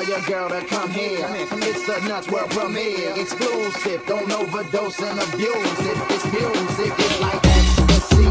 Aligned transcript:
Tell 0.00 0.08
your 0.08 0.20
girl 0.22 0.48
to 0.48 0.64
come 0.66 0.90
here. 0.92 1.26
It's 1.28 1.86
the 1.86 2.00
Nuts 2.08 2.30
World 2.30 2.50
premiere. 2.52 3.12
Exclusive. 3.16 4.02
Don't 4.06 4.32
overdose 4.32 4.98
and 4.98 5.20
abuse 5.20 5.80
it. 5.80 5.98
It's 6.08 6.24
music. 6.32 6.94
It's 6.96 7.20
like 7.20 7.46
ecstasy. 7.46 8.26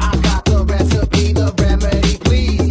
I 0.00 0.18
got 0.22 0.46
the 0.46 0.64
recipe, 0.66 1.34
the 1.34 1.52
remedy. 1.58 2.16
Please 2.24 2.65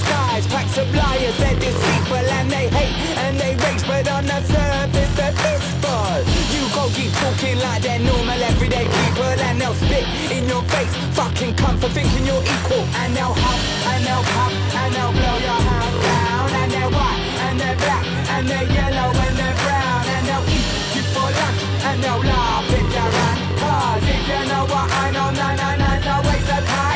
Skies, 0.00 0.46
Packs 0.46 0.78
of 0.78 0.88
liars, 0.94 1.36
they're 1.38 1.58
deceitful 1.58 2.26
and 2.38 2.50
they 2.50 2.68
hate 2.68 2.94
and 3.24 3.38
they 3.38 3.52
rage, 3.62 3.82
but 3.86 4.06
on 4.08 4.24
the 4.24 4.40
surface 4.48 5.12
they're 5.18 5.36
peaceful. 5.44 6.14
You 6.54 6.62
go 6.74 6.88
keep 6.96 7.12
talking 7.22 7.58
like 7.58 7.82
they're 7.82 7.98
normal 8.00 8.40
everyday 8.50 8.86
people 8.88 9.34
and 9.48 9.60
they'll 9.60 9.74
spit 9.74 10.06
in 10.30 10.48
your 10.48 10.62
face. 10.72 10.92
Fucking 11.18 11.54
come 11.56 11.76
for 11.78 11.88
thinking 11.88 12.24
you're 12.26 12.42
equal. 12.42 12.84
And 13.02 13.10
they'll 13.16 13.36
huff 13.44 13.60
and 13.92 14.00
they'll 14.06 14.26
puff 14.34 14.54
and 14.80 14.90
they'll 14.94 15.12
blow 15.12 15.36
your 15.48 15.60
house 15.70 15.96
down. 16.08 16.48
And 16.60 16.70
they're 16.72 16.92
white 16.96 17.22
and 17.46 17.54
they're 17.60 17.76
black 17.76 18.04
and 18.34 18.44
they're 18.48 18.70
yellow 18.78 19.08
and 19.24 19.34
they're 19.40 19.58
brown 19.64 20.04
and 20.14 20.22
they'll 20.28 20.48
eat 20.56 20.68
you 20.96 21.04
for 21.14 21.28
lunch 21.28 21.62
and 21.88 21.96
they'll 22.02 22.24
laugh 22.24 22.66
if 22.78 22.86
you're 22.94 23.14
at 23.28 23.38
cause 23.60 24.04
if 24.14 24.22
you 24.30 24.40
know 24.50 24.64
what 24.72 24.88
I 25.02 25.06
know, 25.14 25.28
nine 25.40 25.56
nine 25.56 25.78
nine's 25.78 26.04
it's 26.04 26.14
a 26.14 26.16
waste 26.28 26.50
of 26.56 26.64
time. 26.66 26.89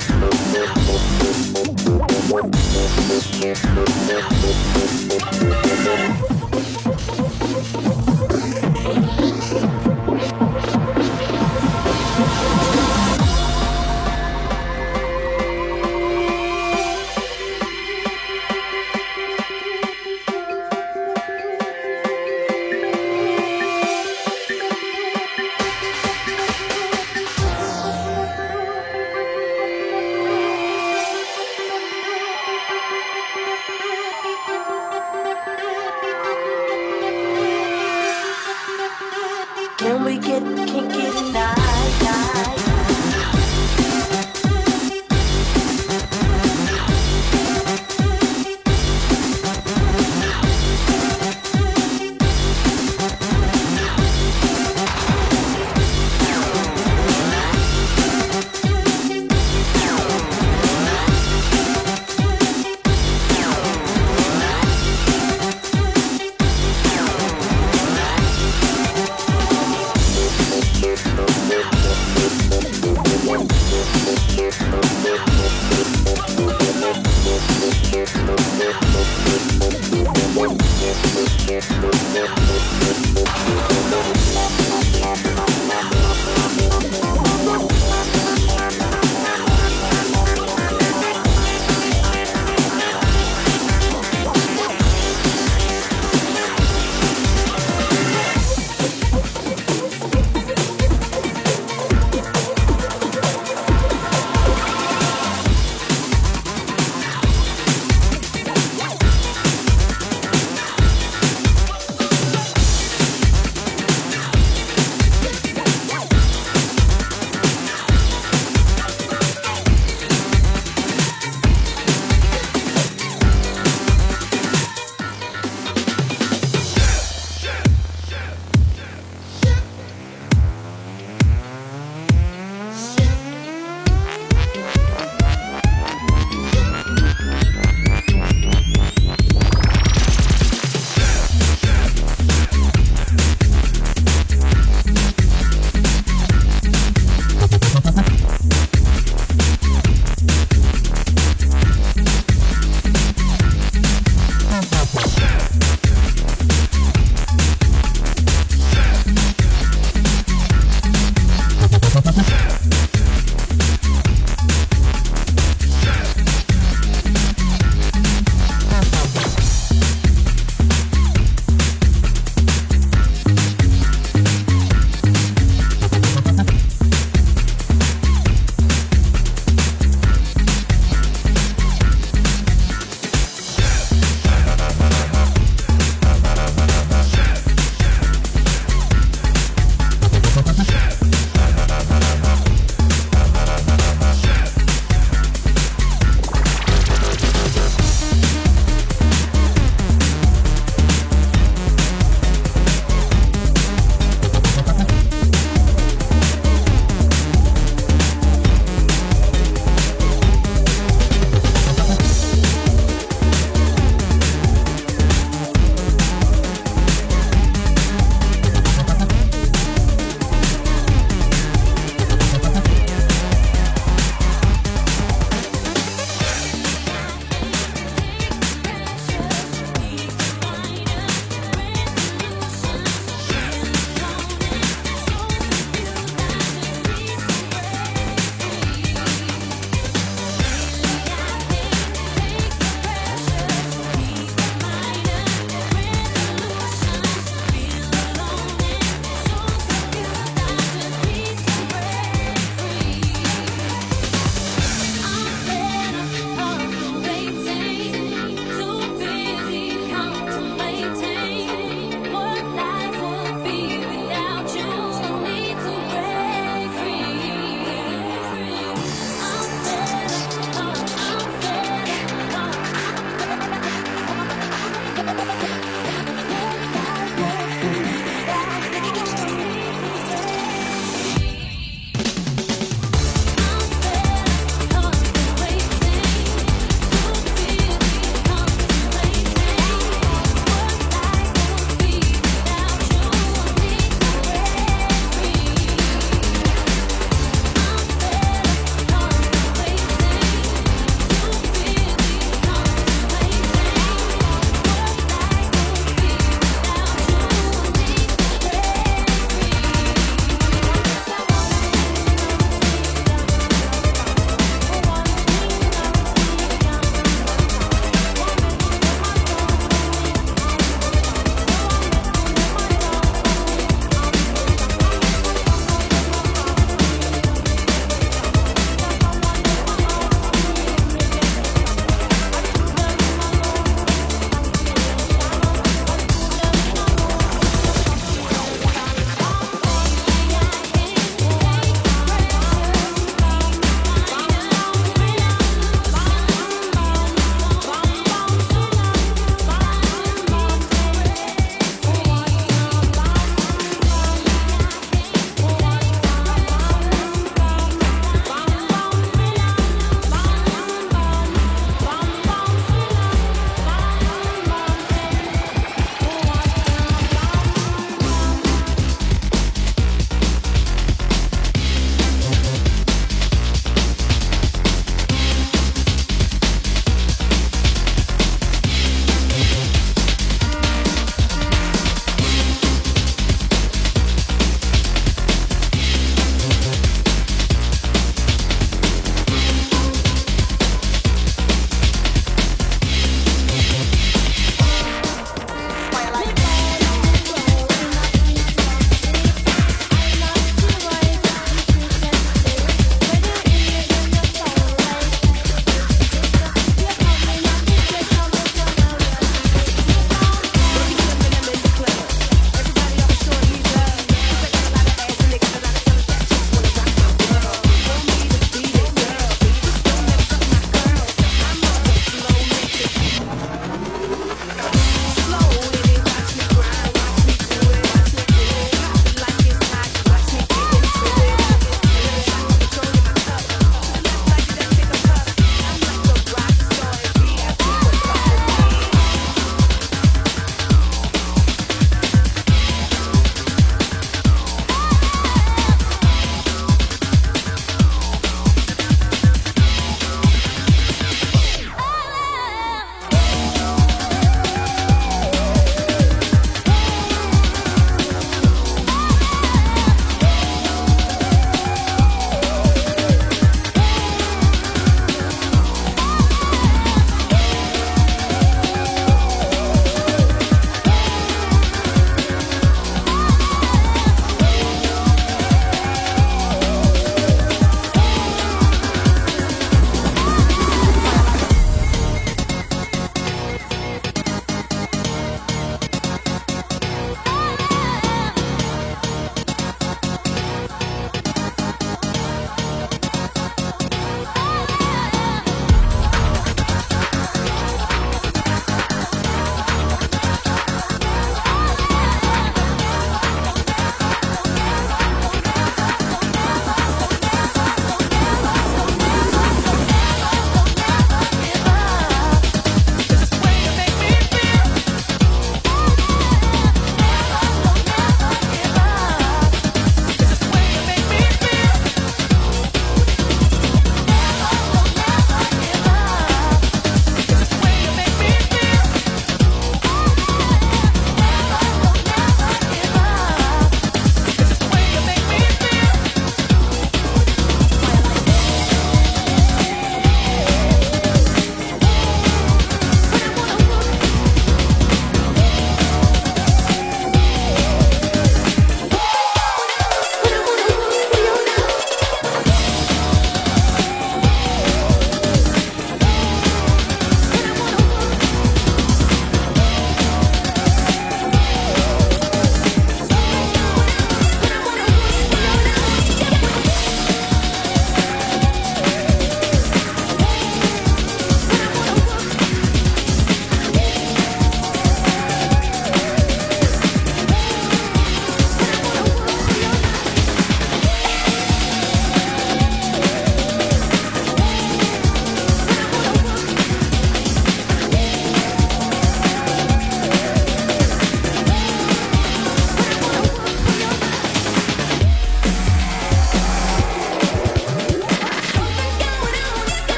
Thank 0.00 0.72
you. 5.06 5.11